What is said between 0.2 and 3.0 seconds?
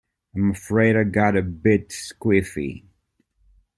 I’m afraid I got a bit squiffy.